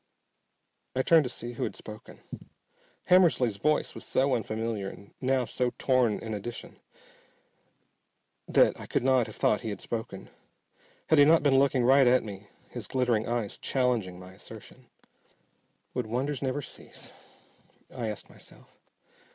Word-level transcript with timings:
I 0.95 1.03
turned 1.03 1.25
to 1.25 1.29
see 1.29 1.53
who 1.53 1.63
had 1.63 1.75
spoken. 1.75 2.21
Hammersly's 3.11 3.57
voice 3.57 3.93
was 3.93 4.03
so 4.03 4.33
unfamiliar 4.33 4.89
and 4.89 5.13
now 5.21 5.45
so 5.45 5.73
torn 5.77 6.17
in 6.17 6.33
addition 6.33 6.79
that 8.47 8.79
I 8.81 8.87
could 8.87 9.03
not 9.03 9.27
have 9.27 9.35
thought 9.35 9.61
he 9.61 9.69
had 9.69 9.79
spoken, 9.79 10.31
had 11.09 11.19
he 11.19 11.23
not 11.25 11.43
been 11.43 11.59
looking 11.59 11.83
right 11.83 12.07
at 12.07 12.23
me, 12.23 12.47
his 12.67 12.87
glittering 12.87 13.27
eyes 13.27 13.59
challenging 13.59 14.19
my 14.19 14.31
assertion. 14.33 14.87
Would 15.93 16.07
wonders 16.07 16.41
never 16.41 16.63
cease? 16.63 17.11
I 17.95 18.07
asked 18.09 18.27
myself. 18.27 18.75